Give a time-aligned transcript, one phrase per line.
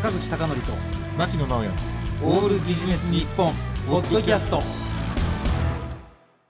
[0.00, 0.52] 口貴教と
[1.18, 1.70] 牧野直哉
[2.22, 3.52] オールビジネス日本
[3.88, 4.62] ポッドキャスト。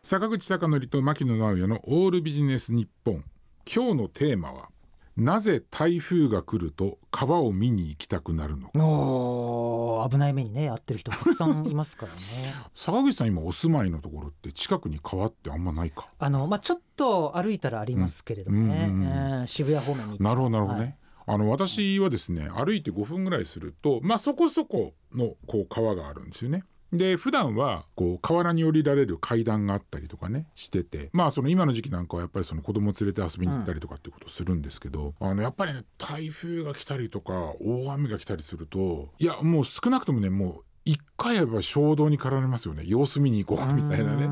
[0.03, 3.25] 坂口孝則と牧野直哉のオールビジネス日本。
[3.65, 4.69] 今日のテーマは
[5.17, 10.09] なぜ台風が来ると川を見に行きたくなるのか。
[10.11, 12.21] 危ない目にね遭ってる人たくさんいますからね。
[12.77, 16.11] 坂口さん今お住まいのところって近くに川ってあんまないか。
[16.19, 19.07] あのまあちょっと歩いたらありますけれどもね、うんうんうん。
[19.07, 26.65] えー渋谷方面になるほどなるほどね、はいあの私はですね歩いて5分ぐらいするとまあそこそこのこう川があるんですよね。
[26.91, 44.27] で普段はこう河原に降りられる階段があったりとかねしててまあその今の時期なんかはやっぱりその子供連れて遊びに行ったりとかっていうことをするんですけど、あのやっぱりね台風が来たりとか大雨が来たりするといやもう少なくともねもう一回やっぱ衝動に駆られますよね様子見に行こうみたいなね。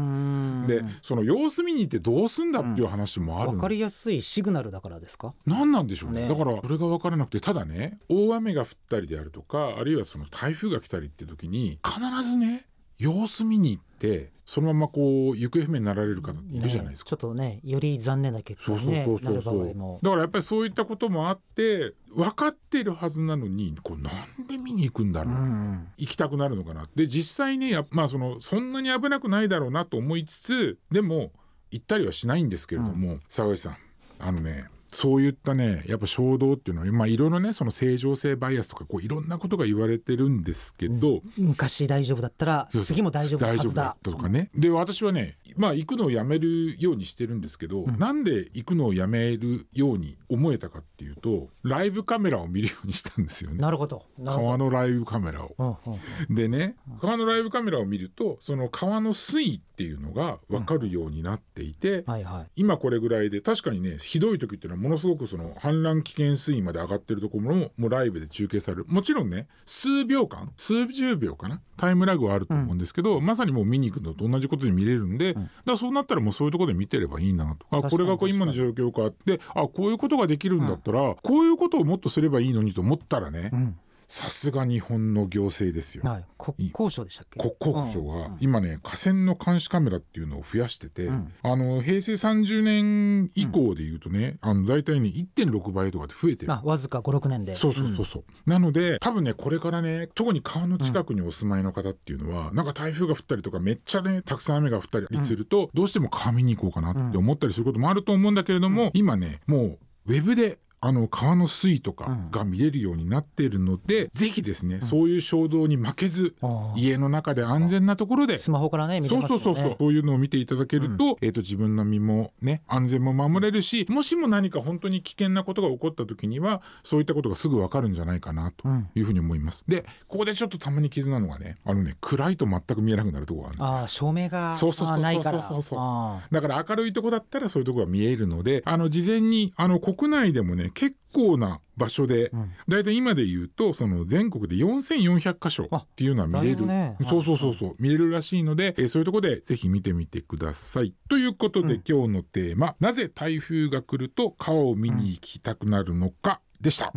[0.66, 5.32] んでその様子見に行ってどうすんだっていう話もあるんわかりやすいシグナルだからですか？
[5.46, 6.22] 何なんでしょうね。
[6.22, 6.28] ね。
[6.28, 12.66] だからそれが分からなくてただね大雨が降ったりであるとかあるいはその台風が来たりって時に必ずね
[12.98, 17.16] 様子見に行ってそのままこう行方不明になられる方いるじゃないですか。
[17.16, 19.98] ねちょっとねより残念な結果に、ねなる場合も。
[20.00, 25.88] だからやっぱりそういったこともあって分かっているはずなのにこうなんで見に行くんだろう、うん。
[25.98, 26.84] 行きたくなるのかな。
[26.94, 31.32] で実際ねやまあそのそんなに危なくないだろうなと思いつつでも
[31.72, 33.76] 行ったりはしないんですけれども、沢井さん
[34.20, 43.48] あのねそういったねやっぱ衝動っていうのはまあいろいろねその正常性バイアスとかこういろんなことが言われてるんですけど、昔大丈夫だったら次も大丈夫だ。
[43.48, 47.98] 大丈夫だったとかね、で私はねまあ行くのをやめるようにしてるんですけど、ん。
[47.98, 53.58] なんで行くのをやめるように思えたかっていうとライブカメラを見るようにしたんですよね。
[53.58, 54.04] なるほど。
[54.24, 55.54] 川のライブカメラを。
[55.58, 55.90] う
[56.32, 62.50] んでね川のライブカメラを見るとその川の水位っていうのが分かるようになっていて、はいはい。
[62.56, 68.84] 今これぐらいで確かにねひどい時っていうのはものすごくその氾濫危険水位まで上がってるところももうライブで中継される。
[68.88, 86.04] もちろんね数秒間数十秒かなタイムラグはあると思うんですけど、まさにもう見に行くのと同じことで見れるんで、だからそうなったらもうそういうところで見てればいいなとあこれがこう今の状況かってあこういうことができるんだったら、こういうことをもっとすればいいのにと思ったらねうんさすが日本の行政ですよ。
[86.04, 86.24] はい。
[86.38, 87.40] 国交省でしたっけ？
[87.60, 91.32] 国交省が今ね河川の監視カメラっていうのを増やしてて、ん。
[91.42, 96.52] あの平成30年以降でいうとね、あの大体ね1.6倍とかで増えてる。
[96.52, 97.56] あわずか56年で。
[97.56, 116.36] そうそうそうそう、なので多分ねこれからね特に川の近くにお住まいの方っていうのは、なんか台風が降ったりとかめっちゃねたくさん雨が降ったりすると、どうしても川見に行こうかなって思ったりすることもあると思うんだけれども、今ねもうウェブであの川の水位とかが見れるようになっているので、ぜひですね、そういう衝動に負けず、
[116.76, 128.88] 家の中で安全なところでスマホからね見れそうますもんねそうそうそう、そういうのを見ていただけると、えっ、と自分の身もね安全も守れるしもしも何か本当に危険なことが起こった時にはそういったことがすぐわかるんじゃないかなとうん。
[128.94, 129.64] いうふうに思います。
[129.66, 133.66] でここでちょっとたまに傷なのがねあのね暗いと全く見えなくなるところがあるんですよ。
[133.66, 142.52] ああ照明がそうそうそうそうそうそうだから明るいとこだったらそういうとこが見えるのであの事前にあの国内でもね結構な場所で、ん。
[142.68, 146.96] だいたい今で言うとその全国で4400箇所っていうのは見れる、ぶね。
[147.08, 150.94] そうそうそうそう見れるらしいので、えーそういうとこでぜひ見てみてください。
[151.08, 156.92] ということで、今日のテーマ「なぜ台風が来ると川を見に行きたくなるのか」でした。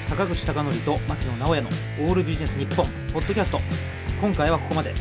[0.00, 1.68] 坂口孝則と牧野直哉の
[2.08, 3.60] 「オールビジネス日本ポッドキャスト。
[4.20, 4.94] 今回はここまで。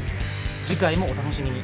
[0.67, 1.61] 次回もお楽しみに